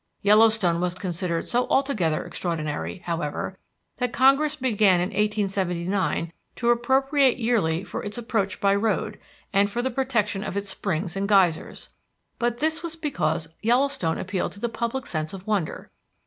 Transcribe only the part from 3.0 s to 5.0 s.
however, that Congress began